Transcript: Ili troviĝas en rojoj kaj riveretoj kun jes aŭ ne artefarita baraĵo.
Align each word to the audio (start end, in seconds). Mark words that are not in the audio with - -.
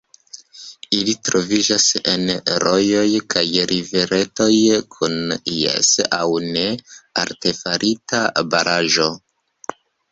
Ili 0.99 1.13
troviĝas 1.27 1.85
en 2.13 2.25
rojoj 2.63 3.05
kaj 3.35 3.45
riveretoj 3.73 4.51
kun 4.97 5.37
jes 5.61 5.95
aŭ 6.21 6.25
ne 6.51 6.69
artefarita 7.27 8.27
baraĵo. 8.57 9.11